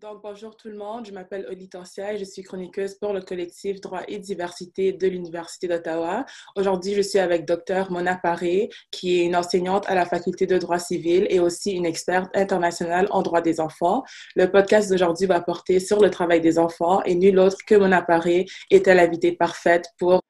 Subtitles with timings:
[0.00, 3.80] Donc, bonjour tout le monde, je m'appelle Olitensia et je suis chroniqueuse pour le collectif
[3.82, 6.24] Droit et Diversité de l'Université d'Ottawa.
[6.54, 7.90] Aujourd'hui, je suis avec Dr.
[7.90, 11.84] Mona Paré, qui est une enseignante à la Faculté de droit civil et aussi une
[11.84, 14.02] experte internationale en droit des enfants.
[14.34, 18.00] Le podcast d'aujourd'hui va porter sur le travail des enfants et nul autre que Mona
[18.00, 20.22] Paré était l'invitée parfaite pour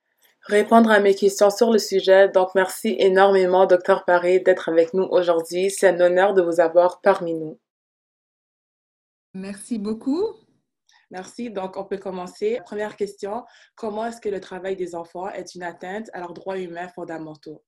[0.47, 2.29] répondre à mes questions sur le sujet.
[2.29, 4.05] Donc, merci énormément, Dr.
[4.05, 5.71] Paré, d'être avec nous aujourd'hui.
[5.71, 7.59] C'est un honneur de vous avoir parmi nous.
[9.35, 10.35] Merci beaucoup.
[11.11, 11.51] Merci.
[11.51, 12.61] Donc, on peut commencer.
[12.65, 13.45] Première question.
[13.75, 17.63] Comment est-ce que le travail des enfants est une atteinte à leurs droits humains fondamentaux?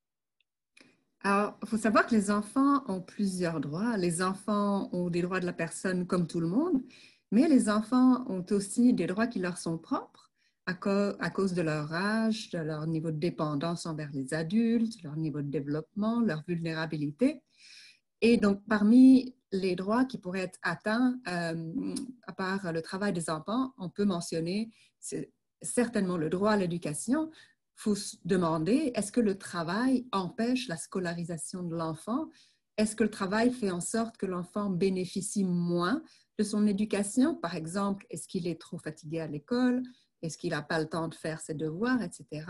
[1.23, 3.96] Alors, il faut savoir que les enfants ont plusieurs droits.
[3.96, 6.80] Les enfants ont des droits de la personne comme tout le monde,
[7.32, 10.27] mais les enfants ont aussi des droits qui leur sont propres
[10.68, 15.40] à, cause de leur âge, de leur niveau de dépendance envers les adultes, leur niveau
[15.40, 17.43] de développement, leur vulnérabilité.
[18.20, 21.95] Et donc, parmi les droits qui pourraient être atteints, euh,
[22.26, 24.70] à le travail des enfants, on peut mentionner
[25.62, 27.30] certainement le droit à l'éducation.
[27.32, 32.28] Il faut se demander, est-ce que le travail empêche la scolarisation de l'enfant?
[32.76, 36.02] Est-ce que le travail fait en sorte que l'enfant bénéficie moins
[36.38, 37.34] de son éducation?
[37.34, 39.82] Par exemple, est-ce qu'il est trop fatigué à l'école?
[40.23, 42.45] Est-ce qu'il n'a pas le temps de faire ses devoirs, etc.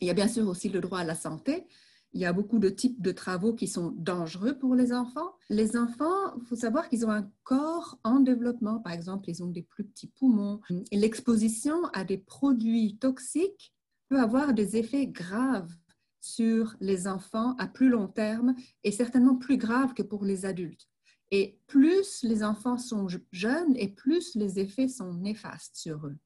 [0.00, 1.66] Il y a bien sûr aussi le droit à la santé.
[2.14, 5.32] Il y a beaucoup de types de travaux qui sont dangereux pour les enfants.
[5.48, 8.80] Les enfants, il faut savoir qu'ils ont un corps en développement.
[8.80, 10.60] Par exemple, ils ont des plus petits poumons.
[10.92, 13.72] L'exposition à des produits toxiques
[14.08, 15.72] peut avoir des effets graves
[16.20, 18.54] sur les enfants à plus long terme
[18.84, 20.88] et certainement plus graves que pour les adultes.
[21.30, 26.18] Et plus les enfants sont jeunes et plus les effets sont néfastes sur eux.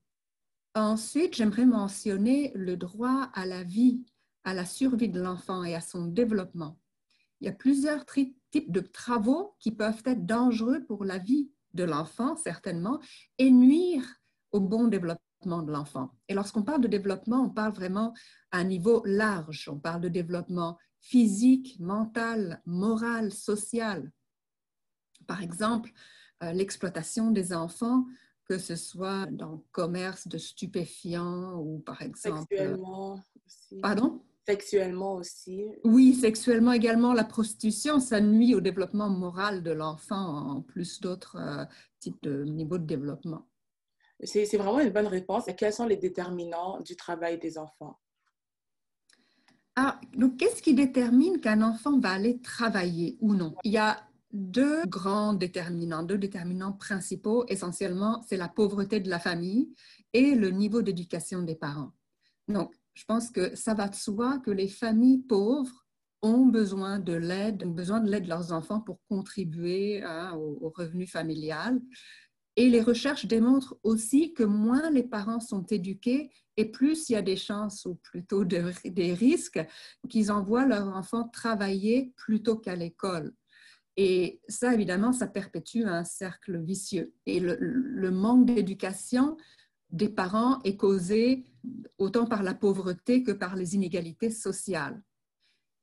[0.77, 4.05] Ensuite, j'aimerais mentionner le droit à la vie,
[4.45, 6.79] à la survie de l'enfant et à son développement.
[7.41, 11.85] Il y a plusieurs types de travaux qui peuvent être dangereux pour la vie de
[11.85, 13.01] l'enfant, certainement,
[13.39, 14.05] et nuire
[14.53, 16.11] au bon développement de l'enfant.
[16.29, 18.13] Et lorsqu'on parle de développement, on parle vraiment
[18.51, 19.71] à un niveau large.
[19.73, 24.13] On parle de développement physique, mental, moral, social.
[25.27, 25.91] Par exemple,
[26.43, 28.05] euh, l'exploitation des enfants
[28.49, 32.47] que ce soit dans le commerce de stupéfiants ou par exemple...
[32.51, 33.81] Sexuellement aussi.
[33.81, 34.23] Pardon?
[34.47, 35.67] Sexuellement aussi.
[35.83, 37.13] Oui, sexuellement également.
[37.13, 41.65] La prostitution, ça nuit au développement moral de l'enfant en plus d'autres euh,
[41.99, 43.49] types de niveaux de développement.
[44.23, 45.45] C'est vraiment une bonne réponse.
[45.59, 47.99] quels sont les déterminants du travail des enfants?
[49.75, 53.55] Ah, donc, qu'est-ce qui détermine qu'un enfant va aller travailler ou non?
[53.63, 54.06] Il y a
[54.37, 57.45] deux grands déterminants, deux déterminants principaux.
[57.49, 59.75] Essentiellement, c'est la pauvreté de la famille
[60.13, 61.93] et le niveau d'éducation des parents.
[62.49, 65.87] Donc, je pense que ça va de soi que les familles pauvres
[66.23, 70.73] ont besoin de l'aide, ont besoin de l'aide de leurs enfants pour contribuer hein, au,
[70.75, 71.81] revenu familial.
[72.57, 77.17] Et les recherches démontrent aussi que moins les parents sont éduqués et plus il y
[77.17, 79.61] a des chances ou plutôt des risques
[80.09, 83.35] qu'ils envoient leurs enfants travailler plutôt qu'à l'école.
[83.97, 87.15] Et ça, évidemment, ça perpétue un cercle vicieux.
[87.25, 89.37] Et le, manque d'éducation
[89.91, 91.45] des parents est causé
[91.99, 95.03] autant par la pauvreté que par les inégalités sociales.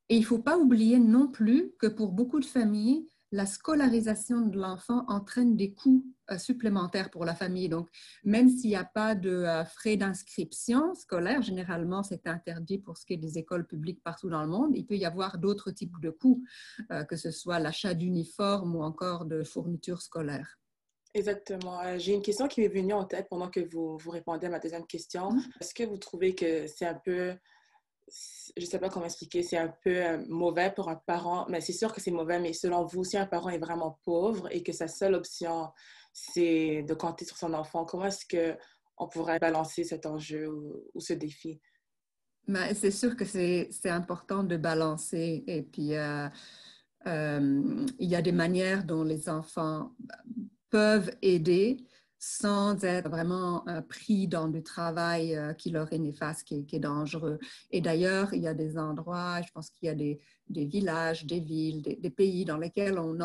[0.09, 4.41] Et il ne faut pas oublier non plus que pour beaucoup de familles, la scolarisation
[4.41, 7.67] de l'enfant entraîne des coûts euh, supplémentaires pour la famille.
[7.67, 7.89] Donc,
[8.23, 13.07] même s'il n'y a pas de euh, frais d'inscription scolaire, généralement c'est interdit pour ce
[13.07, 15.99] qui est des écoles publiques partout dans le monde, il peut y avoir d'autres types
[15.99, 16.43] de coûts,
[16.91, 20.59] euh, que ce soit l'achat d'uniformes ou encore de fournitures scolaires.
[21.15, 21.79] Exactement.
[21.97, 24.59] J'ai une question qui m'est venue en tête pendant que vous, vous répondez à ma
[24.59, 25.31] deuxième question.
[25.31, 25.43] Mmh.
[25.59, 27.33] Est-ce que vous trouvez que c'est un peu
[28.07, 31.61] je ne sais pas comment expliquer, c'est un peu euh, mauvais pour un parent, mais
[31.61, 34.63] c'est sûr que c'est mauvais, mais selon vous, si un parent est vraiment pauvre et
[34.63, 35.69] que sa seule option,
[36.13, 41.13] c'est de compter sur son enfant, comment est-ce qu'on pourrait balancer cet enjeu ou, ce
[41.13, 41.59] défi?
[42.47, 46.27] Ben, c'est sûr que c'est important de balancer et puis euh,
[47.07, 49.95] euh, il y a des manières dont les enfants
[50.69, 51.77] peuvent aider
[52.25, 56.79] sans être vraiment euh, pris dans du travail euh, qui leur est néfaste, qui est,
[56.79, 57.37] dangereux.
[57.69, 61.41] Et d'ailleurs, il y a des endroits, je pense qu'il y a des, villages, des
[61.41, 63.17] villes, des, pays dans lesquels on,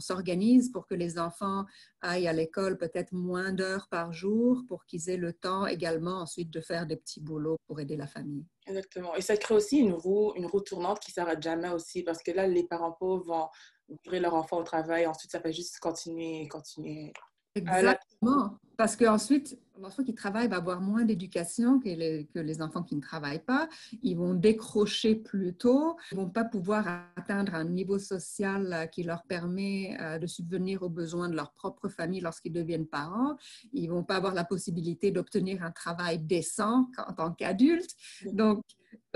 [0.00, 1.64] s'organise pour que les enfants
[2.00, 6.50] aillent à l'école peut-être moins d'heures par jour pour qu'ils aient le temps également ensuite
[6.50, 8.44] de faire des petits boulots pour aider la famille.
[8.66, 9.14] Exactement.
[9.14, 12.32] Et ça crée aussi une roue, une roue tournante qui s'arrête jamais aussi parce que
[12.32, 13.48] là, les parents pauvres vont
[13.88, 17.12] ouvrir leur enfant au travail, ensuite ça va juste continuer, continuer
[17.60, 18.58] Exactement.
[18.76, 22.96] Parce qu'ensuite, L'enfant qui travaille va avoir moins d'éducation que les, que les, enfants qui
[22.96, 23.68] ne travaillent pas.
[24.02, 25.96] Ils vont décrocher plus tôt.
[26.12, 26.86] Ils ne vont pas pouvoir
[27.16, 31.52] atteindre un niveau social euh, qui leur permet euh, de subvenir aux besoins de leur
[31.52, 33.36] propre famille lorsqu'ils deviennent parents.
[33.72, 37.94] Ils ne vont pas avoir la possibilité d'obtenir un travail décent en tant qu'adultes.
[38.32, 38.62] Donc,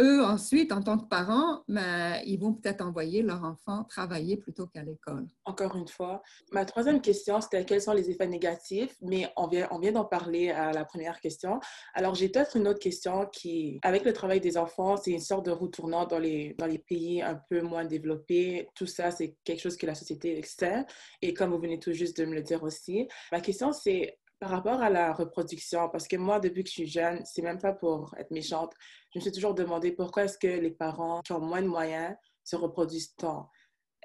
[0.01, 4.67] eux, ensuite, en tant que parents, ben, ils vont peut-être envoyer leur enfant travailler plutôt
[4.67, 5.27] qu'à l'école.
[5.45, 6.23] Encore une fois.
[6.53, 10.05] Ma troisième question, c'était quels sont les effets négatifs, mais on vient, on vient d'en
[10.05, 11.61] parler à la première question.
[11.95, 15.47] Alors, j'ai peut-être une autre question qui, avec le travail des enfants, c'est une sorte
[15.47, 18.69] de retournant dans les, dans les pays un peu moins développés.
[18.75, 20.85] Tout ça, c'est quelque chose que la société sait.
[21.23, 24.51] Et comme vous venez tout juste de me le dire aussi, ma question, c'est par
[24.51, 27.73] rapport à la reproduction, parce que moi, depuis que je suis jeune, c'est même pas
[27.73, 28.75] pour être méchante,
[29.15, 32.15] je me suis toujours demandé pourquoi est-ce que les parents qui ont moins de moyens
[32.45, 33.49] se reproduisent tant.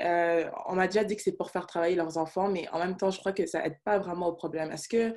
[0.02, 2.96] Euh, on m'a déjà dit que c'est pour faire travailler leurs enfants, mais en même
[2.96, 4.72] temps, je crois que ça aide pas vraiment au problème.
[4.72, 5.14] Est-ce que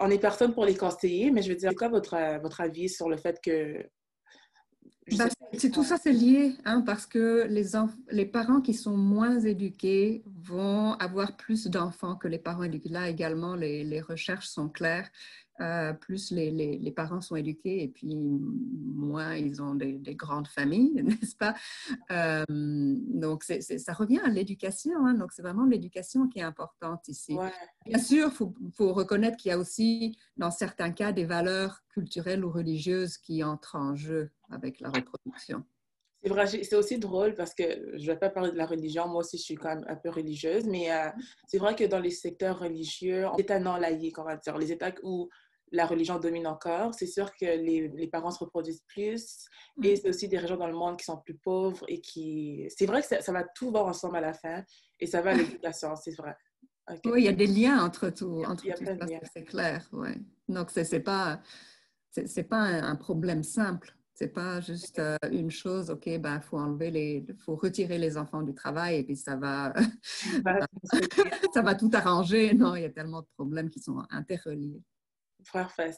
[0.00, 2.88] on est personne pour les conseiller, mais je veux dire, c'est quoi votre, votre avis
[2.88, 3.88] sur le fait que
[5.12, 7.70] bah, c'est tout ça, c'est lié, hein, parce que les,
[8.10, 12.88] les parents qui sont moins éduqués vont avoir plus d'enfants que les parents éduqués.
[12.88, 15.08] Là également, les, les recherches sont claires.
[15.60, 20.14] Euh, plus les, les, les, parents sont éduqués et puis moins ils ont des, des
[20.14, 21.54] grandes familles, n'est-ce pas?
[22.10, 25.06] Euh, donc, ça revient à l'éducation.
[25.06, 27.38] Hein, donc, c'est vraiment l'éducation qui est importante ici.
[27.86, 31.82] Bien sûr, il faut, faut, reconnaître qu'il y a aussi, dans certains cas, des valeurs
[31.88, 35.64] culturelles ou religieuses qui entrent en jeu avec la reproduction.
[36.22, 39.06] C'est vrai, c'est aussi drôle parce que je ne vais pas parler de la religion,
[39.06, 41.08] moi aussi je suis quand même un peu religieuse, mais euh,
[41.46, 44.92] c'est vrai que dans les secteurs religieux, États non laïcs, on va dire, les États
[45.04, 45.28] où
[45.72, 49.46] la religion domine encore, c'est sûr que les, les, parents se reproduisent plus
[49.82, 49.96] et mm.
[49.96, 52.66] c'est aussi des régions dans le monde qui sont plus pauvres et qui...
[52.68, 54.62] C'est vrai que ça, ça va tout voir ensemble à la fin
[55.00, 56.36] et ça va à l'éducation, c'est vrai.
[57.04, 58.94] Oui, il y a des liens entre tout, entre tout ça,
[59.34, 59.88] c'est clair.
[59.92, 60.16] Ouais.
[60.48, 61.40] Donc, ce n'est pas,
[62.10, 63.96] c'est pas un problème simple.
[64.14, 68.16] C'est pas juste euh, une chose, OK, il ben, faut enlever les, faut retirer les
[68.16, 69.74] enfants du travail et puis ça va,
[71.52, 72.54] ça va tout arranger.
[72.54, 74.82] Non, il y a tellement de problèmes qui sont interreliés.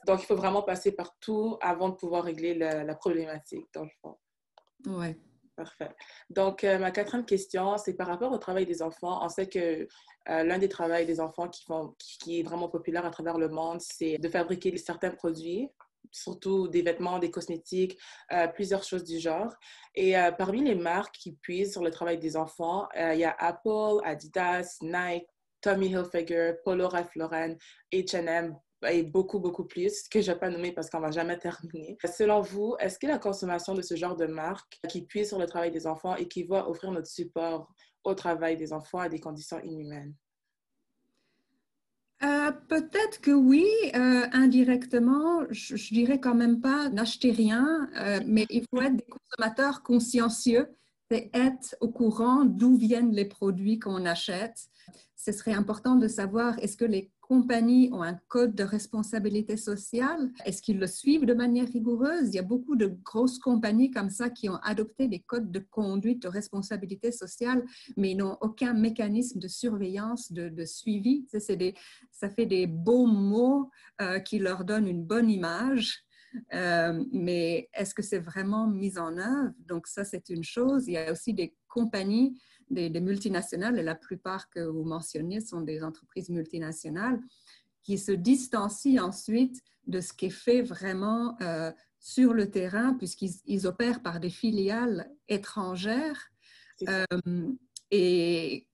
[0.06, 3.90] Donc, il faut vraiment passer par tout avant de pouvoir régler la, problématique, dans le
[4.00, 4.16] fond.
[4.86, 5.14] Oui.
[5.56, 5.90] Parfait.
[6.30, 9.18] Donc, euh, ma quatrième question, c'est par rapport au travail des enfants.
[9.24, 9.88] On sait que
[10.28, 13.48] euh, l'un des travails des enfants qui, font, qui, est vraiment populaire à travers le
[13.48, 15.68] monde, c'est de fabriquer certains produits
[16.10, 17.98] surtout des vêtements, des cosmétiques,
[18.32, 19.54] euh, plusieurs choses du genre.
[19.94, 23.24] Et euh, parmi les marques qui puisent sur le travail des enfants, euh, il y
[23.24, 25.26] a Apple, Adidas, Nike,
[25.60, 27.56] Tommy Hilfiger, Polo Ralph Lauren,
[27.92, 28.56] H&M
[28.86, 31.38] et beaucoup, beaucoup plus que je ne vais pas nommer parce qu'on ne va jamais
[31.38, 31.96] terminer.
[32.04, 35.46] Selon vous, est-ce que la consommation de ce genre de marques qui puise sur le
[35.46, 37.68] travail des enfants et qui va offrir notre support
[38.04, 40.14] au travail des enfants à des conditions inhumaines?
[42.24, 48.18] Euh, peut-être que oui, euh, indirectement, je, je, dirais quand même pas n'achetez rien, euh,
[48.26, 50.66] mais il faut être des consommateurs consciencieux,
[51.08, 54.66] c'est être au courant d'où viennent les produits qu'on achète.
[55.14, 60.30] Ce serait important de savoir est-ce que les compagnies ont un code de responsabilité sociale?
[60.44, 62.28] Est-ce qu'ils le suivent de manière rigoureuse?
[62.28, 65.58] Il y a beaucoup de grosses compagnies comme ça qui ont adopté des codes de
[65.58, 67.64] conduite de responsabilité sociale,
[67.96, 71.26] mais ils n'ont aucun mécanisme de surveillance, de, suivi.
[72.10, 73.70] Ça fait des beaux mots
[74.00, 76.04] euh, qui leur donnent une bonne image.
[76.52, 79.52] Euh, mais est-ce que c'est vraiment mis en œuvre?
[79.66, 80.86] Donc ça, c'est une chose.
[80.86, 82.38] Il y a aussi des compagnies
[82.70, 87.20] des, multinationales, et la plupart que vous mentionnez sont des entreprises multinationales,
[87.82, 93.66] qui se distancient ensuite de ce qui est fait vraiment euh, sur le terrain, puisqu'ils
[93.66, 96.30] opèrent par des filiales étrangères.
[96.88, 97.04] Euh,
[97.90, 98.68] et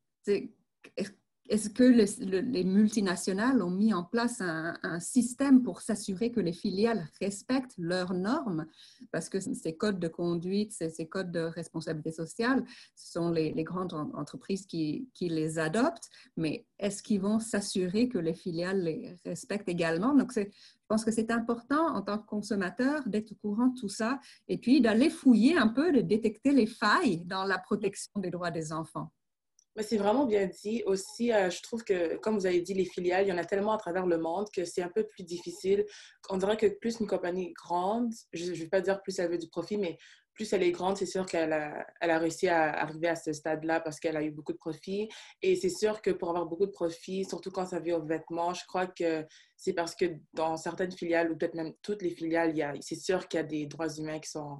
[1.50, 7.06] est-ce que les, multinationales ont mis en place un, système pour s'assurer que les filiales
[7.20, 8.66] respectent leurs normes?
[9.12, 13.92] Parce que ces codes de conduite, ces, codes de responsabilité sociale, ce sont les, grandes
[13.92, 20.14] entreprises qui, les adoptent, mais est-ce qu'ils vont s'assurer que les filiales les respectent également?
[20.14, 20.46] Donc, je
[20.88, 24.56] pense que c'est important en tant que consommateur d'être au courant de tout ça et
[24.56, 28.72] puis d'aller fouiller un peu, de détecter les failles dans la protection des droits des
[28.72, 29.10] enfants.
[29.76, 30.82] Mais c'est vraiment bien dit.
[30.86, 33.44] Aussi, euh, je trouve que, comme vous avez dit, les filiales, il y en a
[33.44, 35.84] tellement à travers le monde que c'est un peu plus difficile.
[36.30, 39.30] On dirait que plus une compagnie est grande, je ne vais pas dire plus elle
[39.30, 39.98] veut du profit, mais
[40.34, 44.00] plus elle est grande, c'est sûr qu'elle a, réussi à arriver à ce stade-là parce
[44.00, 45.08] qu'elle a eu beaucoup de profit.
[45.42, 48.52] Et c'est sûr que pour avoir beaucoup de profit, surtout quand ça vient aux vêtements,
[48.52, 49.24] je crois que
[49.56, 53.38] c'est parce que dans certaines filiales, ou peut-être même toutes les filiales, c'est sûr qu'il
[53.38, 54.58] y a des droits humains qui sont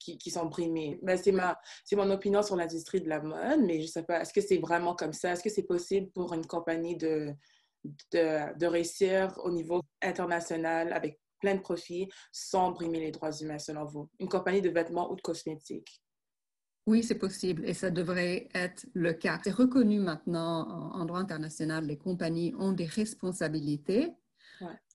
[0.00, 0.98] qui, sont brimés.
[1.02, 4.02] Ben, c'est, ma, c'est mon opinion sur l'industrie de la mode, mais je ne sais
[4.02, 5.32] pas, est-ce que c'est vraiment comme ça?
[5.32, 7.32] Est-ce que c'est possible pour une compagnie de,
[8.12, 13.58] de, de réussir au niveau international avec plein de profits sans brimer les droits humains,
[13.58, 14.08] selon vous?
[14.18, 16.02] Une compagnie de vêtements ou de cosmétiques?
[16.86, 19.38] Oui, c'est possible et ça devrait être le cas.
[19.44, 24.12] C'est reconnu maintenant en, droit international, les compagnies ont des responsabilités.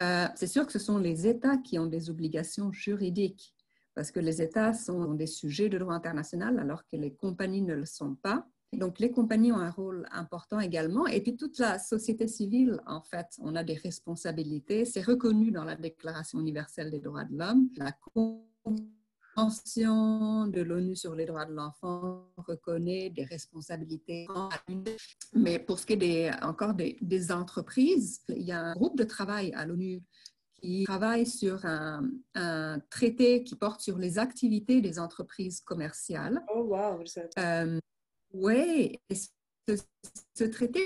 [0.03, 3.54] Euh, c'est sûr que ce sont les États qui ont des obligations juridiques
[3.95, 7.73] parce que les États sont des sujets de droit international alors que les compagnies ne
[7.73, 8.45] le sont pas.
[8.73, 11.07] Donc, les compagnies ont un rôle important également.
[11.07, 14.83] Et puis, toute la société civile, en fait, on a des responsabilités.
[14.83, 17.69] C'est reconnu dans la Déclaration universelle des droits de l'homme.
[17.77, 17.93] La
[19.37, 24.27] Convention de l'ONU sur les droits de l'enfant reconnaît des responsabilités.
[25.33, 28.97] Mais pour ce qui est des, encore des, des entreprises, il y a un groupe
[28.97, 30.03] de travail à l'ONU
[30.65, 36.41] qui travaille sur un, un, traité qui porte sur les activités des entreprises commerciales.
[36.53, 37.03] Oh, wow!
[37.37, 37.79] Euh,
[38.33, 39.75] oui, ce,
[40.35, 40.81] ce, traité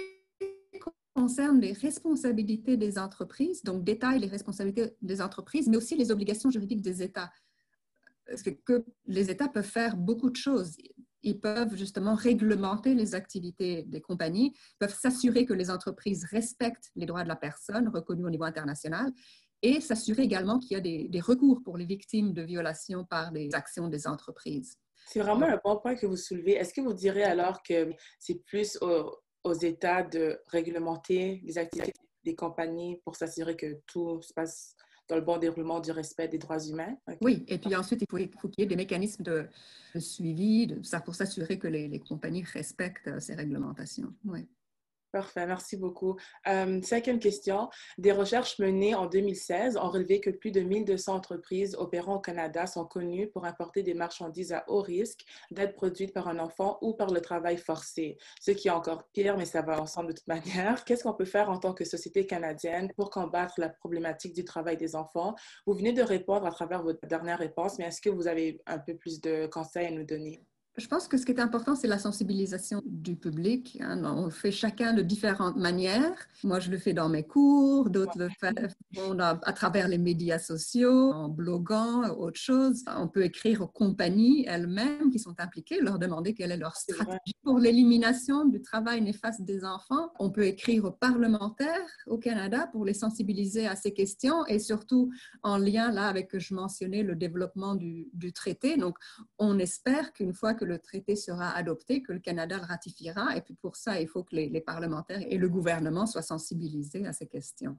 [1.15, 6.49] concerne les responsabilités des entreprises, donc détaille les responsabilités des entreprises, mais aussi les obligations
[6.49, 7.31] juridiques des États.
[8.25, 10.77] Parce que, que les États peuvent faire beaucoup de choses
[11.23, 17.05] ils peuvent justement réglementer les activités des compagnies, peuvent s'assurer que les entreprises respectent les
[17.05, 19.11] droits de la personne reconnus au niveau international
[19.61, 23.31] et s'assurer également qu'il y a des, des, recours pour les victimes de violations par
[23.31, 24.77] les actions des entreprises.
[25.05, 26.53] C'est vraiment un bon point que vous soulevez.
[26.53, 31.93] Est-ce que vous direz alors que c'est plus aux, aux États de réglementer les activités
[32.23, 34.75] des compagnies pour s'assurer que tout se passe
[35.07, 36.95] dans le bon déroulement du respect des droits humains?
[37.07, 37.17] Okay.
[37.21, 39.47] Oui, et puis ensuite, il faut, il faut qu'il y ait des mécanismes de,
[39.95, 44.13] de suivi de, ça pour s'assurer que les, les, compagnies respectent euh, ces réglementations.
[44.25, 44.47] Oui.
[45.11, 46.17] Parfait, merci beaucoup.
[46.47, 47.69] Euh, cinquième question.
[47.97, 52.67] Des recherches menées en 2016 ont relevé que plus de 1200 entreprises opérant au Canada
[52.67, 56.93] sont connues pour importer des marchandises à haut risque d'être produites par un enfant ou
[56.93, 58.17] par le travail forcé.
[58.39, 60.83] Ce qui est encore pire, mais ça va ensemble de toute manière.
[60.85, 64.77] Qu'est-ce qu'on peut faire en tant que société canadienne pour combattre la problématique du travail
[64.77, 65.33] des enfants?
[65.65, 68.77] Vous venez de répondre à travers votre dernière réponse, mais est-ce que vous avez un
[68.77, 70.39] peu plus de conseils à nous donner?
[70.79, 73.77] Je pense que ce qui est important, c'est la sensibilisation du public.
[73.81, 74.01] Hein.
[74.05, 76.15] On le fait chacun de différentes manières.
[76.45, 81.11] Moi, je le fais dans mes cours, d'autres le font à travers les médias sociaux,
[81.11, 82.85] en bloguant, autre chose.
[82.95, 87.35] On peut écrire aux compagnies elles-mêmes qui sont impliquées, leur demander quelle est leur stratégie
[87.43, 90.13] pour l'élimination du travail néfaste des enfants.
[90.17, 95.11] On peut écrire aux parlementaires au Canada pour les sensibiliser à ces questions et surtout
[95.43, 98.77] en lien là avec que je mentionnais le développement du, du traité.
[98.77, 98.97] Donc,
[99.39, 103.35] on espère qu'une fois que le traité sera adopté, que le Canada le ratifiera.
[103.35, 107.05] Et puis pour ça, il faut que les, les parlementaires et le gouvernement soient sensibilisés
[107.05, 107.77] à ces questions.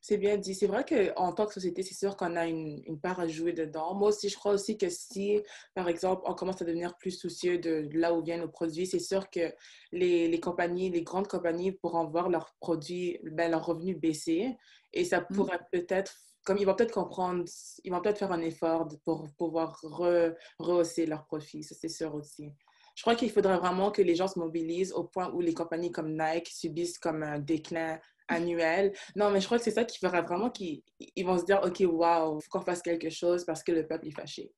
[0.00, 0.54] C'est bien dit.
[0.54, 3.52] C'est vrai qu'en tant que société, c'est sûr qu'on a une, une, part à jouer
[3.52, 3.94] dedans.
[3.94, 5.40] Moi aussi, je crois aussi que si,
[5.74, 9.00] par exemple, on commence à devenir plus soucieux de là où viennent nos produits, c'est
[9.00, 9.52] sûr que
[9.92, 14.56] les, les, compagnies, les grandes compagnies pourront voir leurs produits, ben, leurs revenus baisser.
[14.92, 15.34] Et ça mm.
[15.34, 15.68] pourrait mmh.
[15.72, 16.16] peut-être
[16.48, 17.44] comme ils vont peut-être comprendre,
[17.84, 22.14] ils vont peut-être faire un effort pour pouvoir re, rehausser leurs profits, ça c'est sûr
[22.14, 22.50] aussi.
[22.96, 25.92] Je crois qu'il faudrait vraiment que les gens se mobilisent au point où les compagnies
[25.92, 28.94] comme Nike subissent comme un déclin annuel.
[29.14, 30.82] Non, mais je crois que c'est ça qui fera vraiment qu'ils
[31.22, 34.08] vont se dire, OK, wow, il faut qu'on fasse quelque chose parce que le peuple
[34.08, 34.50] est fâché.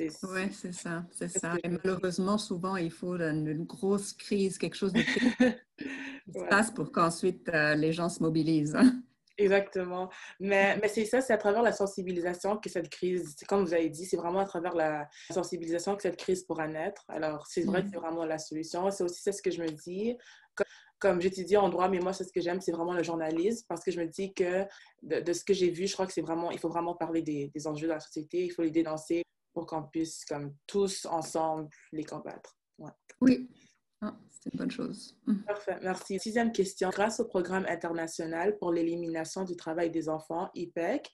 [0.00, 1.54] Oui, c'est ça, c'est ça.
[1.62, 5.00] Et malheureusement, souvent, il faut une, une grosse crise, quelque chose de
[6.26, 6.48] qui se ouais.
[6.48, 8.76] passe pour qu'ensuite euh, les gens se mobilisent.
[9.38, 10.10] Exactement.
[10.40, 13.88] Mais, mais c'est ça, c'est à travers la sensibilisation que cette crise, comme vous avez
[13.88, 17.04] dit, c'est vraiment à travers la sensibilisation que cette crise pourra naître.
[17.08, 18.90] Alors, c'est vrai que c'est vraiment la solution.
[18.90, 20.16] C'est aussi ce que je me dis.
[20.56, 20.66] Comme,
[20.98, 23.92] comme j'étudie en droit, mais moi, ce que j'aime, c'est vraiment le journalisme parce que
[23.92, 24.64] je me dis que
[25.02, 27.22] de, de ce que j'ai vu, je crois que c'est vraiment, il faut vraiment parler
[27.22, 29.22] des, des enjeux de la société, il faut les dénoncer
[29.54, 32.56] pour qu'on puisse, comme tous ensemble, les combattre.
[32.78, 32.90] Ouais.
[33.20, 33.48] Oui,
[34.00, 35.16] ah, c'est une bonne chose.
[35.26, 35.34] Mmh.
[35.46, 36.18] Parfait, merci.
[36.20, 36.90] Sixième question.
[36.90, 41.10] Grâce au programme international pour l'élimination du travail des enfants, IPEC,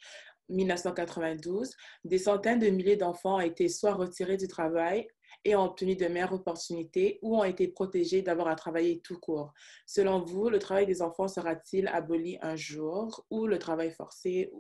[0.51, 1.71] 1992,
[2.05, 5.07] des centaines de milliers d'enfants ont été soit retirés du travail
[5.45, 9.53] et ont obtenu de meilleures opportunités ou ont été protégés d'avoir à travailler tout court.
[9.87, 14.51] Selon vous, le travail des enfants sera-t-il aboli un jour ou le travail forcé?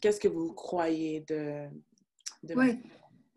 [0.00, 1.68] Qu'est-ce que vous croyez de...
[2.42, 2.54] de...
[2.54, 2.80] Oui,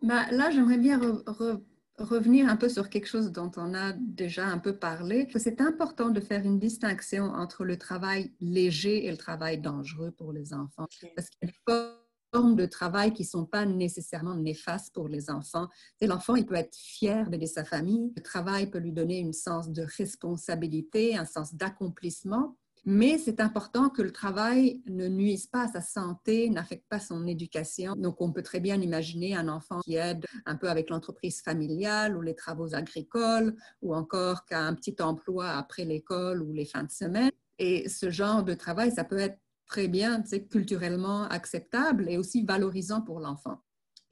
[0.02, 1.62] bah, là, j'aimerais bien re, re
[1.98, 6.10] revenir un peu sur quelque chose dont on a déjà un peu parlé, c'est important
[6.10, 10.84] de faire une distinction entre le travail léger et le travail dangereux pour les enfants.
[10.84, 11.14] Okay.
[11.16, 15.08] Parce qu'il y a des formes de travail qui ne sont pas nécessairement néfastes pour
[15.08, 15.68] les enfants.
[16.02, 18.12] L'enfant, il peut être fier d'aider sa famille.
[18.16, 22.58] Le travail peut lui donner un sens de responsabilité, un sens d'accomplissement.
[22.84, 27.28] Mais c'est important que le travail ne nuise pas à sa santé, n'affecte pas son
[27.28, 27.96] éducation.
[27.96, 32.18] Donc, on peut très bien imaginer un enfant qui aide un peu avec l'entreprise familiale
[32.18, 36.66] ou les travaux agricoles, ou encore qui a un petit emploi après l'école ou les
[36.66, 37.32] fins de semaine.
[37.60, 42.44] Et ce genre de travail, ça peut être très bien, tu culturellement acceptable et aussi
[42.44, 43.62] valorisant pour l'enfant.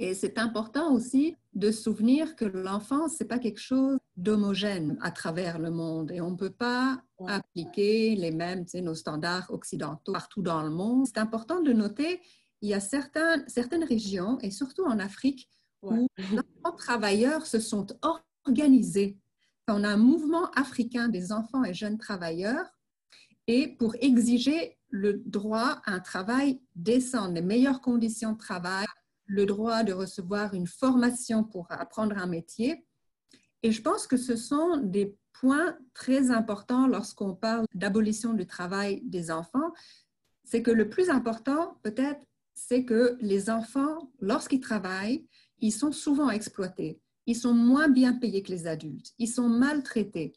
[0.01, 5.59] Et c'est important aussi de souvenir que l'enfance, c'est pas quelque chose d'homogène à travers
[5.59, 10.13] le monde et on ne peut pas appliquer les mêmes, tu sais, nos standards occidentaux
[10.13, 11.05] partout dans le monde.
[11.05, 12.21] C'est important de noter,
[12.61, 15.49] il y a certains, certaines régions et surtout en Afrique
[15.81, 16.39] où les
[16.77, 17.87] travailleurs se sont
[18.45, 19.17] organisés.
[19.67, 22.65] On a un mouvement africain des enfants et jeunes travailleurs
[23.47, 28.85] et pour exiger le droit à un travail décent, les meilleures conditions de travail,
[29.29, 32.83] le droit de recevoir une formation pour apprendre un métier.
[33.61, 39.01] Et je pense que ce sont des points très importants lorsqu'on parle d'abolition du travail
[39.05, 39.71] des enfants.
[40.43, 42.19] C'est que le plus important, peut-être,
[42.55, 45.27] c'est que les enfants, lorsqu'ils travaillent,
[45.59, 46.99] ils sont souvent exploités.
[47.27, 49.13] Ils sont moins bien payés que les adultes.
[49.19, 50.33] Ils sont maltraités.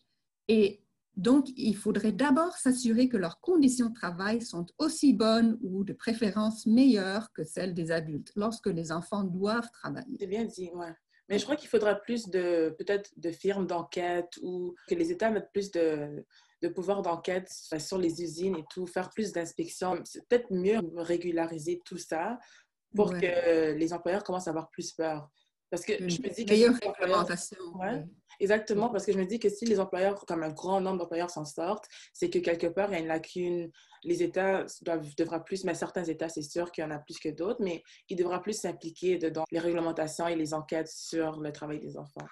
[0.48, 0.81] Et
[1.16, 5.92] donc, il faudrait d'abord s'assurer que leurs conditions de travail sont aussi bonnes ou de
[5.92, 10.16] préférence meilleures que celles des adultes lorsque les enfants doivent travailler.
[10.18, 10.94] C'est bien dit, ouais.
[11.28, 15.30] Mais je crois qu'il faudra plus de, peut-être, de firmes d'enquête ou que les États
[15.30, 16.24] mettent plus de,
[16.62, 20.00] de pouvoir d'enquête sur les usines et tout, faire plus d'inspections.
[20.04, 22.38] C'est peut-être mieux régulariser tout ça
[22.94, 25.30] pour que les employeurs commencent à avoir plus peur.
[25.70, 26.50] Parce que je me dis que...
[26.52, 27.56] Meilleure réglementation.
[27.76, 28.04] Ouais,
[28.40, 31.30] exactement, parce que je me dis que si les employeurs, comme un grand nombre d'employeurs
[31.30, 33.70] s'en sortent, c'est que quelque part, il y a une lacune.
[34.04, 37.18] Les États doivent, devraient plus, mais certains États, c'est sûr qu'il y en a plus
[37.18, 41.52] que d'autres, mais ils devraient plus s'impliquer dans les réglementations et les enquêtes sur le
[41.52, 42.26] travail des enfants.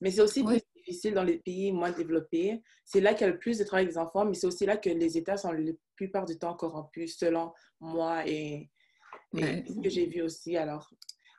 [0.00, 2.60] Mais c'est aussi plus difficile dans les pays moins développés.
[2.84, 4.76] C'est là qu'il y a le plus de travail des enfants, mais c'est aussi là
[4.76, 8.68] que les États sont la plupart du temps corrompus, selon moi et,
[9.36, 10.56] et ce que j'ai vu aussi.
[10.56, 10.90] Alors,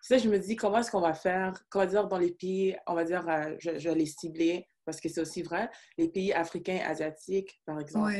[0.04, 2.94] ça, je me dis, comment est-ce qu'on va faire, comment dire, dans les pays, on
[2.94, 6.82] va dire, euh, je, vais les cibler, parce que c'est aussi vrai, les pays africains
[6.86, 8.14] asiatiques, par exemple.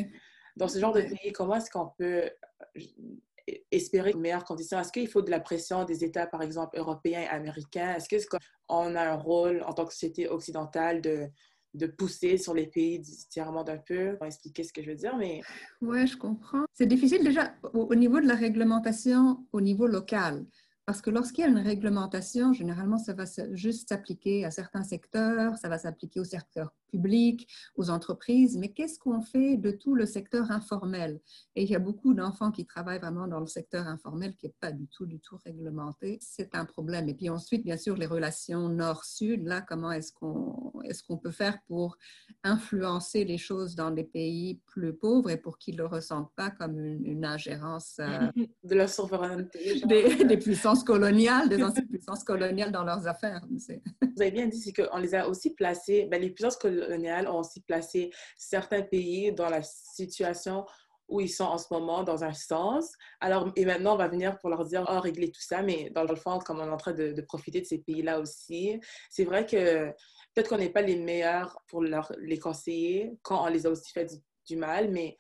[0.56, 2.30] Dans ce genre de pays, comment est-ce qu'on peut
[2.78, 4.80] euh, espérer de meilleures conditions?
[4.80, 7.96] Est-ce qu'il faut de la pression des États, par exemple, européens et américains?
[7.96, 11.28] Est-ce qu'on a un rôle en tant que société occidentale de,
[11.74, 14.96] de pousser sur les pays du tiers-monde un peu pour expliquer ce que je veux
[14.96, 15.42] dire, mais...
[15.82, 16.66] Oui, je comprends.
[16.74, 20.46] C'est difficile déjà au, niveau de la réglementation au niveau local.
[20.86, 25.58] Parce que lorsqu'il y a une réglementation, généralement, ça va juste s'appliquer à certains secteurs,
[25.58, 30.06] ça va s'appliquer au secteur public, aux entreprises, mais qu'est-ce qu'on fait de tout le
[30.06, 31.20] secteur informel?
[31.56, 34.56] Et il y a beaucoup d'enfants qui travaillent vraiment dans le secteur informel qui n'est
[34.60, 36.20] pas du tout, du tout réglementé.
[36.22, 37.10] C'est un problème.
[37.10, 41.32] Et puis ensuite, bien sûr, les relations nord-sud, là, comment est-ce qu'on est qu'on peut
[41.32, 41.98] faire pour
[42.44, 46.52] influencer les choses dans des pays plus pauvres et pour qu'ils ne le ressentent pas
[46.52, 48.30] comme une, ingérence euh,
[48.64, 53.42] de la souveraineté des, des, puissances coloniales, des anciennes puissances coloniales dans leurs affaires.
[53.50, 57.40] Vous avez bien dit, c'est qu'on les a aussi placés, ben, les puissances coloniales ont
[57.40, 60.66] aussi placé certains pays dans la situation
[61.08, 62.94] où ils sont en ce moment dans un sens.
[63.20, 66.04] Alors, et maintenant, on va venir pour leur dire, oh, régler tout ça, mais dans
[66.04, 69.46] le fond, comme on est en train de, profiter de ces pays-là aussi, c'est vrai
[69.46, 69.90] que
[70.34, 73.92] peut-être qu'on n'est pas les meilleurs pour leur, les conseiller quand on les a aussi
[73.92, 74.12] fait
[74.48, 75.18] du, mal, mais,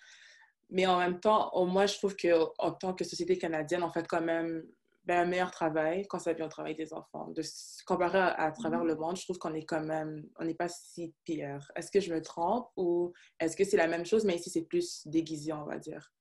[0.69, 4.07] mais en même temps, au moins, je trouve qu'en tant que société canadienne, on fait
[4.07, 4.63] quand même
[5.05, 7.27] ben, un meilleur travail quand ça vient au travail des enfants.
[7.31, 7.41] De
[7.85, 11.13] comparer à, travers le monde, je trouve qu'on est quand même, on n'est pas si
[11.25, 11.69] pire.
[11.75, 14.61] Est-ce que je me trompe ou est-ce que c'est la même chose, mais ici c'est
[14.61, 16.13] plus déguisé, on va dire?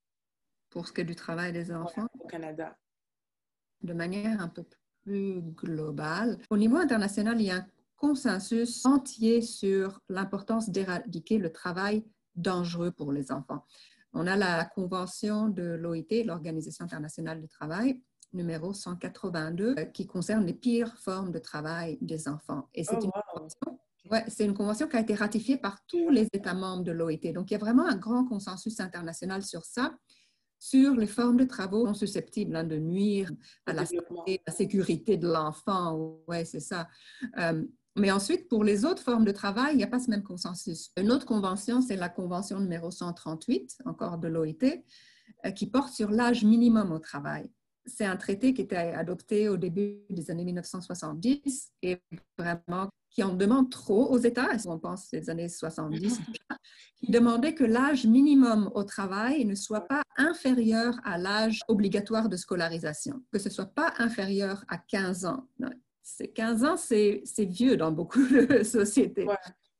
[0.69, 2.07] Pour ce qui est du travail des enfants?
[2.19, 2.77] au Canada.
[3.81, 4.65] De manière un peu
[5.03, 6.37] plus globale.
[6.49, 12.91] Au niveau international, il y a un consensus entier sur l'importance d'éradiquer le travail dangereux
[12.91, 13.65] pour les enfants.
[14.13, 18.01] On a la convention de l'OIT, l'Organisation internationale du travail,
[18.33, 22.67] numéro 182 euh, qui concerne les pires formes de travail des enfants.
[22.73, 23.79] Et c'est oh, une, convention,
[24.11, 27.31] ouais, une convention qui a été ratifiée par tous les États membres de l'OIT.
[27.33, 29.95] Donc, il y a vraiment un grand consensus international sur ça,
[30.59, 33.29] sur les formes de travaux non susceptibles hein, de nuire
[33.65, 33.83] à la,
[34.47, 36.19] la sécurité de l'enfant.
[36.27, 36.87] Oui, c'est ça.
[37.37, 37.63] Euh,
[37.95, 40.91] mais ensuite, pour les autres formes de travail, il n'y a pas ce même consensus.
[40.97, 44.83] Une autre convention, c'est la convention numéro 138, encore de l'OIT,
[45.45, 47.51] euh, qui porte sur l'âge minimum au travail
[47.85, 51.97] c'est un traité qui était adopté au début des années 1970 et
[52.37, 56.19] vraiment qui en demande trop aux États, si on pense les années 70,
[56.97, 62.37] qui demandait que l'âge minimum au travail ne soit pas inférieur à l'âge obligatoire de
[62.37, 65.47] scolarisation, que ce soit pas inférieur à 15 ans.
[66.33, 69.25] 15 ans, c'est vieux dans beaucoup de sociétés.
[69.25, 69.35] Ouais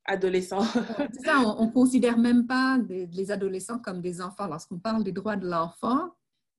[0.06, 0.63] adolescents.
[1.24, 4.48] ça, on ne considère même pas les adolescents comme des enfants.
[4.48, 6.10] Lorsqu'on parle des droits de l'enfant,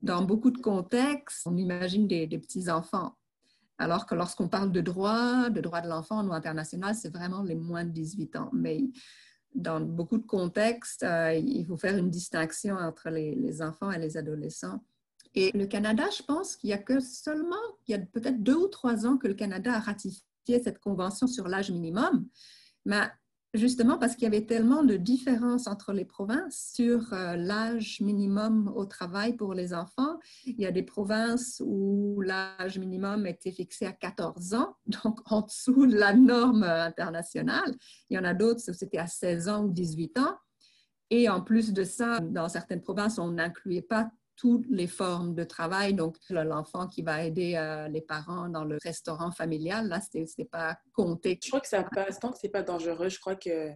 [0.05, 3.17] dans beaucoup de contextes, on imagine des, petits-enfants.
[3.79, 7.55] Alors que lorsqu'on parle de droits, de droits de l'enfant au international, c'est vraiment les
[7.55, 8.51] moins de 18 ans.
[8.53, 8.85] Mais
[9.55, 13.99] dans beaucoup de contextes, euh, il faut faire une distinction entre les, les, enfants et
[13.99, 14.85] les adolescents.
[15.35, 17.57] Et le Canada, je pense qu'il y a que seulement,
[17.89, 20.23] il y a peut-être deux ou trois ans que le Canada a ratifié
[20.63, 22.29] cette convention sur l'âge minimum.
[22.85, 23.09] Mais
[23.55, 28.73] justement parce qu'il y avait tellement de différences entre les provinces sur euh, l'âge minimum
[28.75, 30.19] au travail pour les enfants.
[30.45, 35.43] Il y a des provinces où l'âge minimum était fixé à 14 ans, donc en
[35.43, 37.75] dessous de la norme internationale.
[38.11, 40.37] Il y en a d'autres où c'était à 16 ans ou 18 ans.
[41.11, 45.45] Et en plus de ça, dans certaines provinces, on n'incluait pas toutes les formes de
[45.45, 45.95] travail.
[45.95, 50.45] Donc, l'enfant qui va aider euh, les parents dans le restaurant familial, là, ce n'est
[50.45, 51.39] pas compté.
[51.43, 53.09] Je crois que ça passe tant que ce n'est pas dangereux.
[53.09, 53.71] Je crois que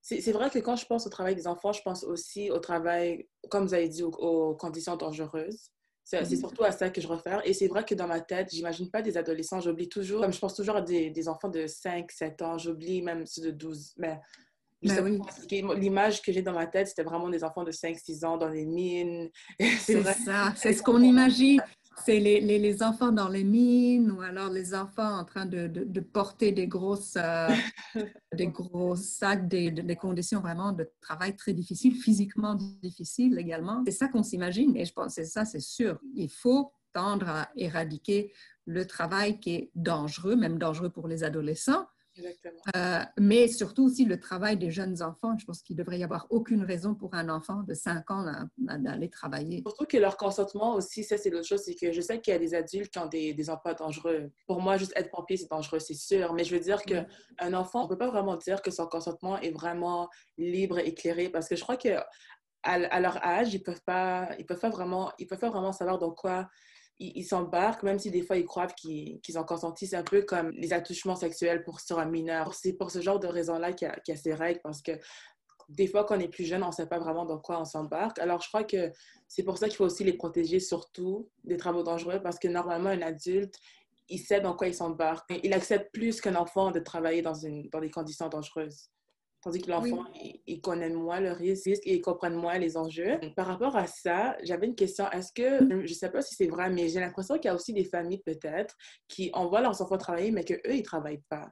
[0.00, 3.26] c'est vrai que quand je pense au travail des enfants, je pense aussi au travail,
[3.50, 5.70] comme vous avez dit, aux, conditions dangereuses.
[6.04, 6.38] C'est mm-hmm.
[6.38, 7.42] surtout à ça que je réfère.
[7.44, 10.38] Et c'est vrai que dans ma tête, j'imagine pas des adolescents, j'oublie toujours, comme je
[10.38, 13.94] pense toujours à des, des enfants de 5, 7 ans, j'oublie même ceux de 12.
[13.96, 14.20] Mais
[14.82, 15.20] ben
[15.76, 18.66] l'image que j'ai dans ma tête, c'était vraiment des enfants de 5-6 ans dans les
[18.66, 19.30] mines.
[19.80, 21.60] C'est ça, c'est ce qu'on imagine.
[22.04, 25.66] C'est les, les, les, enfants dans les mines ou alors les enfants en train de,
[25.66, 27.48] de, porter des grosses, euh,
[28.34, 33.82] des gros sacs, des, des, conditions vraiment de travail très difficiles, physiquement difficiles également.
[33.86, 35.98] C'est ça qu'on s'imagine et je pense que ça, c'est sûr.
[36.14, 38.30] Il faut tendre à éradiquer
[38.66, 41.86] le travail qui est dangereux, même dangereux pour les adolescents,
[42.76, 45.36] euh, mais surtout aussi le travail des jeunes enfants.
[45.38, 48.24] Je pense qu'il ne devrait y avoir aucune raison pour un enfant de 5 ans
[48.58, 49.62] d'aller travailler.
[49.66, 52.36] Surtout que leur consentement aussi, ça c'est l'autre chose, c'est que je sais qu'il y
[52.36, 54.30] a des adultes qui ont des, des, emplois dangereux.
[54.46, 56.32] Pour moi, juste être pompier, c'est dangereux, c'est sûr.
[56.34, 57.06] Mais je veux dire qu'un
[57.38, 61.28] un enfant, on ne peut pas vraiment dire que son consentement est vraiment libre, éclairé,
[61.28, 61.98] parce que je crois que
[62.66, 65.98] à, leur âge, ils peuvent pas, ils peuvent pas vraiment, ils peuvent pas vraiment savoir
[65.98, 66.48] dans quoi
[66.98, 69.86] ils s'embarquent, même si des fois ils croient qu'ils ont consenti.
[69.86, 72.54] C'est un peu comme les attouchements sexuels pour sur un mineur.
[72.54, 74.92] C'est pour ce genre de raison-là qu'il y, a ces règles, parce que
[75.68, 77.64] des fois, quand on est plus jeune, on ne sait pas vraiment dans quoi on
[77.64, 78.18] s'embarque.
[78.18, 78.92] Alors, je crois que
[79.26, 82.90] c'est pour ça qu'il faut aussi les protéger, surtout des travaux dangereux, parce que normalement,
[82.90, 83.56] un adulte,
[84.08, 85.28] il sait dans quoi il s'embarque.
[85.42, 88.90] Il accepte plus qu'un enfant de travailler dans des conditions dangereuses.
[89.46, 90.04] Tandis que l'enfant,
[90.48, 93.20] il, connaît moins le risque et il comprend moins les enjeux.
[93.36, 95.08] Par rapport à ça, j'avais une question.
[95.12, 97.54] Est-ce que, je ne sais pas si c'est vrai, mais j'ai l'impression qu'il y a
[97.54, 98.74] aussi des familles peut-être
[99.06, 101.48] qui envoient leurs enfants travailler, mais qu'eux, ils ne travaillent pas.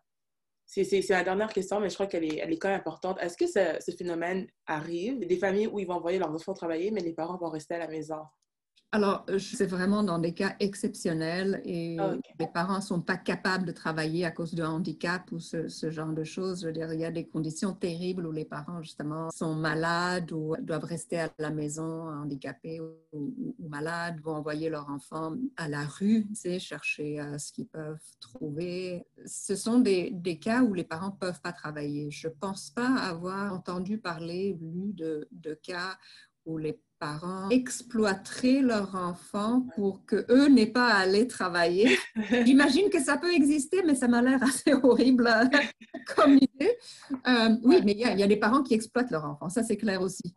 [0.66, 3.16] C'est la dernière question, mais je crois qu'elle est, elle est quand même importante.
[3.20, 5.24] Est-ce que ce, ce, phénomène arrive?
[5.24, 7.78] Des familles où ils vont envoyer leurs enfants travailler, mais les parents vont rester à
[7.78, 8.24] la maison?
[8.94, 13.66] Alors, c'est vraiment dans des cas exceptionnels et ah, les parents ne sont pas capables
[13.66, 16.60] de travailler à cause de handicap ou ce, genre de choses.
[16.60, 20.30] Je veux dire, il y a des conditions terribles où les parents, justement, sont malades
[20.30, 25.84] ou doivent rester à la maison handicapés ou, malades, vont envoyer leur enfant à la
[25.86, 29.04] rue, tu sais, chercher euh, ce qu'ils peuvent trouver.
[29.26, 32.12] Ce sont des, des, cas où les parents ne peuvent pas travailler.
[32.12, 35.98] Je ne pense pas avoir entendu parler, lu de, de cas
[36.46, 41.98] où les parents exploiteraient leurs enfants pour que eux n'aient pas à aller travailler.
[42.46, 45.28] J'imagine que ça peut exister, mais ça m'a l'air assez horrible
[46.16, 46.76] comme idée.
[47.28, 50.00] Euh, oui, mais il y, a des parents qui exploitent leurs enfants, ça c'est clair
[50.00, 50.34] aussi.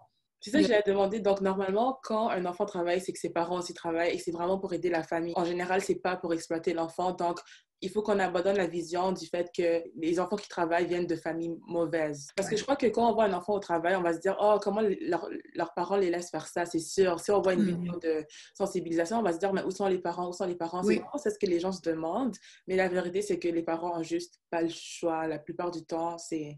[0.47, 1.19] C'est ça que j'allais demander.
[1.19, 4.57] Donc, normalement, quand un enfant travaille, c'est que ses parents aussi travaillent et c'est vraiment
[4.57, 5.33] pour aider la famille.
[5.35, 7.11] En général, c'est pas pour exploiter l'enfant.
[7.11, 7.39] Donc,
[7.81, 11.15] il faut qu'on abandonne la vision du fait que les enfants qui travaillent viennent de
[11.15, 12.29] familles mauvaises.
[12.35, 14.19] Parce que je crois que quand on voit un enfant au travail, on va se
[14.19, 17.19] dire, oh, comment leurs parents les laissent faire ça, c'est sûr.
[17.19, 17.75] Si on voit une mm.
[17.75, 20.55] vidéo de sensibilisation, on va se dire, mais où sont les parents, où sont les
[20.55, 20.81] parents?
[20.83, 22.35] C'est ce que les gens se demandent.
[22.67, 25.27] Mais la vérité, c'est que les parents ont juste pas le choix.
[25.27, 26.57] La plupart du temps, c'est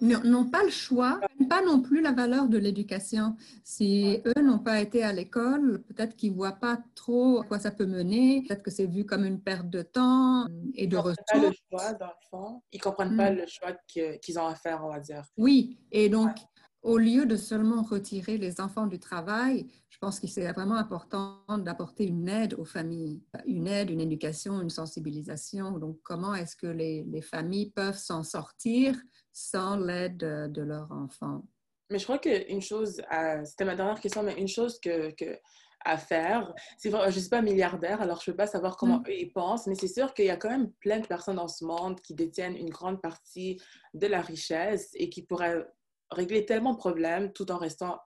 [0.00, 3.36] n'ont pas le choix, pas non plus la valeur de l'éducation.
[3.62, 7.58] Si eux n'ont pas été à l'école, peut-être qu'ils ne voient pas trop à quoi
[7.58, 11.16] ça peut mener, peut-être que c'est vu comme une perte de temps et de ressources.
[11.34, 12.62] Ils ne comprennent pas le choix, dans le fond.
[12.72, 13.36] Ils ne comprennent pas mm.
[13.36, 15.24] le choix qu'ils ont à faire, on va dire.
[15.36, 16.36] Oui, et donc,
[16.82, 21.40] au lieu de seulement retirer les enfants du travail, je pense que c'est vraiment important
[21.48, 25.78] d'apporter une aide aux familles, une aide, une éducation, une sensibilisation.
[25.78, 28.94] Donc, comment est-ce que les, les familles peuvent s'en sortir
[29.34, 31.42] sans l'aide de, leurs enfants.
[31.90, 33.02] Mais je crois qu'une chose,
[33.44, 35.38] c'était ma dernière question, mais une chose que, que
[35.84, 36.54] à faire.
[36.78, 39.08] C'est vrai, je ne suis pas milliardaire, alors je ne peux pas savoir comment mm.
[39.08, 41.48] eux ils pensent, mais c'est sûr qu'il y a quand même plein de personnes dans
[41.48, 43.60] ce monde qui détiennent une grande partie
[43.92, 45.66] de la richesse et qui pourraient
[46.10, 48.00] régler tellement de problèmes tout en restant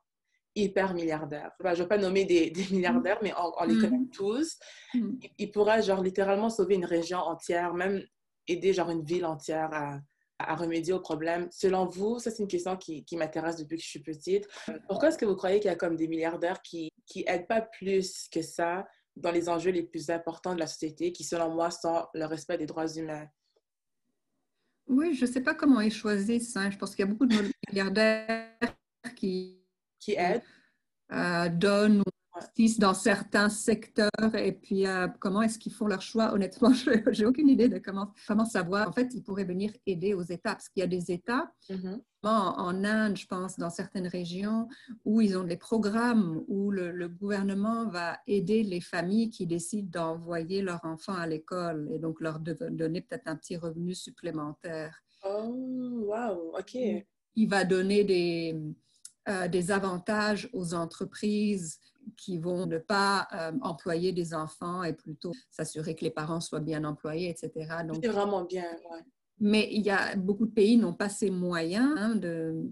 [0.56, 1.52] hyper milliardaires.
[1.62, 3.80] je ne vais pas nommer des, des milliardaires, mais on, les mm.
[3.80, 4.58] connaît tous.
[4.94, 5.18] Mm.
[5.38, 8.02] Ils, pourraient genre littéralement sauver une région entière, même
[8.48, 10.00] aider genre une ville entière à,
[10.38, 11.48] à remédier au problème.
[11.50, 14.48] Selon vous, ça c'est une question qui, qui m'intéresse depuis que je suis petite.
[14.88, 17.62] Pourquoi est-ce que vous croyez qu'il y a comme des milliardaires qui qui aident pas
[17.62, 21.70] plus que ça dans les enjeux les plus importants de la société, qui selon moi
[21.70, 23.26] sont le respect des droits humains?
[24.86, 26.56] Oui, je ne sais pas comment ils choisissent.
[26.56, 26.70] Hein.
[26.70, 27.36] Je pense qu'il y a beaucoup de
[27.68, 28.48] milliardaires
[29.16, 29.60] qui,
[29.98, 30.42] qui aident,
[31.12, 32.02] euh, donnent
[32.78, 36.32] dans certains secteurs et puis euh, comment est-ce qu'ils font leur choix?
[36.32, 38.88] Honnêtement, je n'ai aucune idée de comment, comment savoir.
[38.88, 42.00] En fait, ils pourraient venir aider aux États parce qu'il y a des États, Mhm.
[42.24, 44.68] en Inde, je pense, dans certaines régions,
[45.04, 49.88] où ils ont des programmes où le, le gouvernement va aider les familles qui décident
[49.90, 55.00] d'envoyer leurs enfants à l'école et donc leur de- donner peut-être un petit revenu supplémentaire.
[55.24, 56.74] Oh, wow, OK.
[57.36, 58.56] il va donner des,
[59.28, 61.78] euh, des avantages aux entreprises
[62.16, 66.60] qui vont ne pas euh, employer des enfants et plutôt s'assurer que les parents soient
[66.60, 67.84] bien employés, etc.
[67.86, 69.00] Donc, C'est vraiment bien, ouais.
[69.40, 72.70] mais il y a beaucoup de pays n'ont pas ces moyens hein, de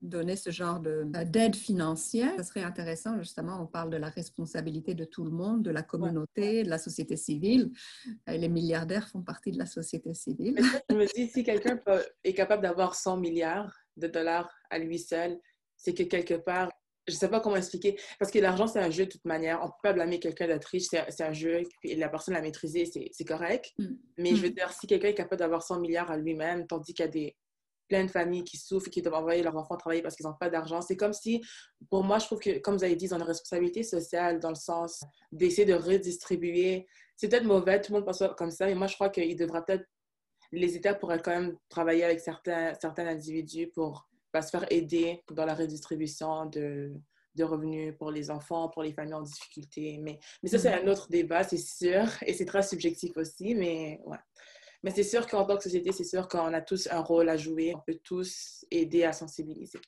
[0.00, 2.32] donner ce genre de- euh, d'aide financière.
[2.38, 5.82] Ce serait intéressant, justement, on parle de la responsabilité de tout le monde, de la
[5.82, 7.72] communauté, de la société civile.
[8.28, 10.54] Les milliardaires font partie de la société civile.
[10.54, 14.48] Mais ça, je me dis, si quelqu'un peut- est capable d'avoir 100 milliards de dollars
[14.70, 15.40] à lui seul,
[15.76, 16.70] c'est que quelque part,
[17.08, 19.60] je ne sais pas comment expliquer, parce que l'argent, c'est un jeu de toute manière.
[19.62, 22.42] On ne peut pas blâmer quelqu'un d'être riche, c'est un jeu, et la personne l'a
[22.42, 23.72] maîtrisé, c'est correct.
[23.78, 23.86] Mm.
[24.18, 24.54] Mais je veux Mm.
[24.54, 27.36] dire, si quelqu'un est capable d'avoir 100 milliards à lui-même, tandis qu'il y a des
[27.88, 30.34] plein de familles qui souffrent et qui doivent envoyer leurs enfants travailler parce qu'ils n'ont
[30.38, 31.40] pas d'argent, c'est comme si,
[31.90, 34.50] pour moi, je trouve que, comme vous avez dit, ils ont une responsabilité sociale dans
[34.50, 36.86] le sens d'essayer de redistribuer.
[37.16, 39.64] C'est peut-être mauvais, tout le monde pense comme ça, mais moi, je crois qu'il devra
[39.64, 39.86] peut-être
[40.52, 45.22] les États pourraient quand même travailler avec certains, certains individus pour bah, se faire aider
[45.32, 46.92] dans la redistribution de,
[47.34, 49.98] de revenus pour les enfants, pour les familles en difficulté.
[50.00, 54.00] Mais, mais ça, c'est un autre débat, c'est sûr, et c'est très subjectif aussi, mais
[54.06, 54.18] ouais.
[54.84, 57.36] Mais c'est sûr qu'en tant que société, c'est sûr qu'on a tous un rôle à
[57.36, 57.74] jouer.
[57.74, 59.80] On peut tous aider à sensibiliser.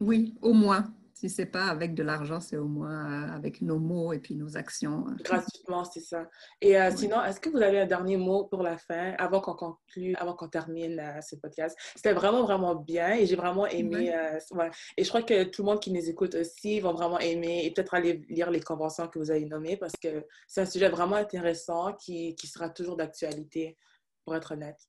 [0.00, 0.92] Oui, au moins.
[1.18, 4.36] Si c'est pas avec de l'argent, c'est au moins euh, avec nos mots et puis
[4.36, 5.06] nos actions.
[5.24, 6.28] Gratuitement, c'est ça.
[6.60, 9.54] Et euh, sinon, est-ce que vous avez un dernier mot pour la fin, avant qu'on
[9.54, 11.74] conclue, avant qu'on termine euh, ce podcast?
[11.94, 14.10] C'était vraiment, vraiment bien et j'ai vraiment aimé.
[14.10, 14.60] Ouais.
[14.60, 14.70] euh.
[14.98, 17.70] Et je crois que tout le monde qui nous écoute aussi vont vraiment aimer et
[17.70, 21.16] peut-être aller lire les conventions que vous avez nommées parce que c'est un sujet vraiment
[21.16, 23.78] intéressant qui, qui sera toujours d'actualité,
[24.26, 24.86] pour être honnête.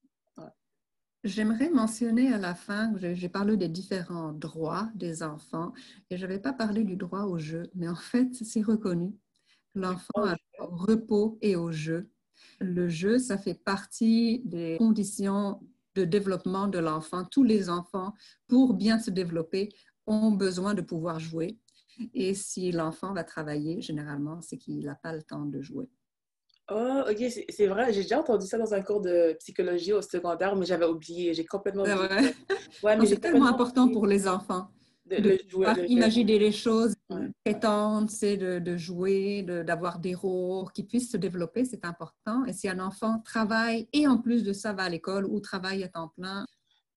[1.27, 5.73] J'aimerais mentionner à la fin, j'ai parlé des différents droits des enfants
[6.09, 9.13] et je n'avais pas parlé du droit au jeu, mais en fait, c'est reconnu.
[9.75, 12.09] L'enfant a droit au repos et au jeu.
[12.61, 15.59] Le jeu, ça fait partie des conditions
[15.95, 17.25] de développement de l'enfant.
[17.25, 18.13] Tous les enfants,
[18.47, 19.67] pour bien se développer,
[20.05, 21.59] ont besoin de pouvoir jouer.
[22.13, 25.89] Et si l'enfant va travailler, généralement, c'est qu'il n'a pas le temps de jouer.
[26.69, 27.93] Oh, ok, c'est vrai.
[27.93, 31.34] J'ai déjà entendu ça dans un cours de psychologie au secondaire, mais j'avais oublié.
[31.34, 31.97] J'ai complètement oublié.
[32.84, 34.67] Ouais, C'est tellement important pour les enfants.
[35.06, 35.86] de, de le jouer, jeu.
[35.88, 37.30] imaginer les choses, Ouais.
[37.45, 42.43] prétendre, c'est de, de jouer, de- d'avoir des rôles qui puissent se développer, c'est important.
[42.45, 45.82] Et si un enfant travaille et en plus de ça va à l'école ou travaille
[45.86, 46.45] à temps plein,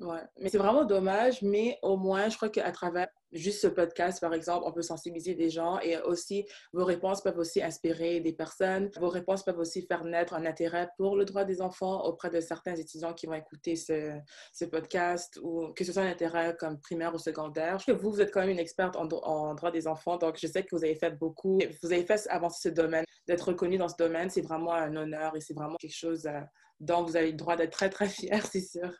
[0.00, 4.20] Ouais, mais c'est vraiment dommage, mais au moins, je crois qu'à travers juste ce podcast,
[4.20, 8.32] par exemple, on peut sensibiliser des gens et aussi vos réponses peuvent aussi inspirer des
[8.32, 8.90] personnes.
[8.98, 12.40] Vos réponses peuvent aussi faire naître un intérêt pour le droit des enfants auprès de
[12.40, 14.12] certains étudiants qui vont écouter ce,
[14.52, 17.78] ce podcast ou que ce soit un intérêt comme primaire ou secondaire.
[17.86, 20.36] Que vous, vous êtes quand même une experte en, dro- en droit des enfants, donc
[20.40, 21.58] je sais que vous avez fait beaucoup.
[21.82, 23.04] Vous avez fait avancer ce domaine.
[23.26, 26.40] D'être reconnu dans ce domaine, c'est vraiment un honneur et c'est vraiment quelque chose euh,
[26.80, 28.90] dont vous avez le droit d'être très, très fier, c'est sûr.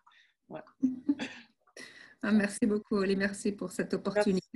[2.23, 4.50] Merci beaucoup, Oli, merci pour cette opportunité.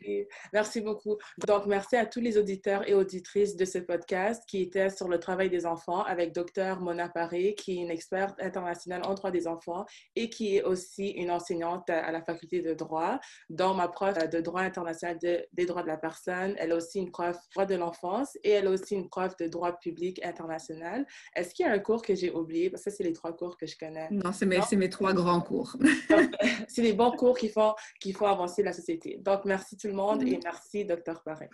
[0.53, 0.81] Merci.
[0.81, 1.17] Beaucoup.
[1.47, 5.19] Donc, merci à tous les auditeurs et auditrices de ce podcast qui était sur le
[5.19, 9.47] travail des enfants avec Dr Mona Paré, qui est une experte internationale en droit des
[9.47, 9.85] enfants
[10.17, 14.41] et qui est aussi une enseignante à la faculté de droit, dont ma prof de
[14.41, 16.55] droit international de- des droits de la personne.
[16.59, 19.37] Elle a aussi une prof de droit de l'enfance et elle a aussi une prof
[19.37, 21.07] de droit public international.
[21.35, 22.71] Est-ce qu'il y a un cours que j'ai oublié?
[22.71, 24.09] Parce que c'est les trois cours que je connais.
[24.11, 25.77] Non, c'est mes, trois grands cours.
[26.69, 29.19] c'est des bons cours qui font, qui font avancer la société.
[29.21, 31.21] Donc, merci tout le monde et merci, Dr.
[31.25, 31.49] Paré.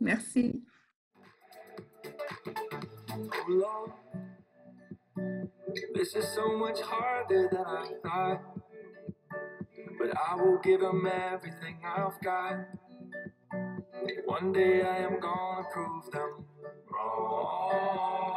[0.00, 0.62] Merci.
[3.40, 3.92] Oh
[5.94, 8.42] this is so much harder than I thought.
[9.98, 12.66] But I will give him everything I've got.
[14.24, 16.44] One day I am gonna prove them
[16.92, 18.28] wrong.